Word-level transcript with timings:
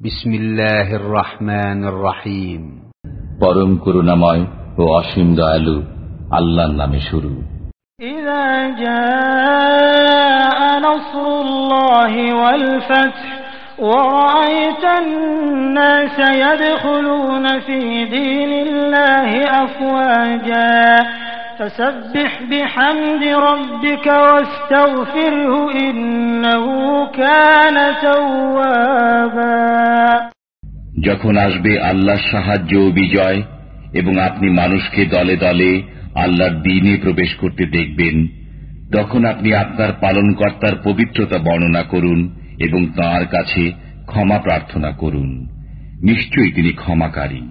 بسم 0.00 0.30
الله 0.34 0.94
الرحمن 0.94 1.80
الرحيم 1.84 2.62
পরম 3.42 3.70
করুণাময় 3.84 4.42
ও 4.80 4.82
অসীম 5.00 5.28
দয়ালু 5.38 5.76
আল্লাহর 6.38 6.74
নামে 6.80 7.00
শুরু 7.10 7.32
إذا 8.16 8.46
جاء 8.84 10.58
نصر 10.88 11.26
الله 11.46 12.12
والفتح 12.42 13.26
ورأيت 13.88 14.84
الناس 15.02 16.16
يدخلون 16.44 17.46
في 17.66 17.80
دين 18.16 18.52
الله 18.66 19.30
أفواجا 19.64 20.78
فسبح 21.58 22.32
بحمد 22.50 23.24
ربك 23.48 24.06
واستغفره 24.26 25.52
إنه 25.88 26.64
كان 27.20 27.76
توابا 28.02 28.96
যখন 31.02 31.36
আসবে 31.36 31.80
আল্লাহর 31.80 32.30
সাহায্য 32.30 32.76
ও 32.76 32.90
বিজয়, 32.90 33.42
এবং 33.92 34.18
আপনি 34.18 34.50
মানুষকে 34.50 35.04
দলে 35.04 35.36
দলে 35.36 35.82
আল্লাহর 36.14 36.54
দিনে 36.54 36.96
প্রবেশ 37.02 37.34
করতে 37.34 37.66
দেখবেন, 37.66 38.26
তখন 38.92 39.24
আপনি 39.24 39.54
আপনার 39.54 39.92
পালনকর্তার 40.00 40.76
পবিত্রতা 40.84 41.38
বর্ণনা 41.38 41.82
করুন 41.82 42.38
এবং 42.58 42.86
তার 42.86 43.26
কাছে 43.26 43.72
ক্ষমা 44.06 44.38
প্রার্থনা 44.38 44.90
করুন। 44.90 45.46
নিশ্চয়ই 46.02 46.52
তিনি 46.52 46.72
ক্ষমাকারী। 46.72 47.48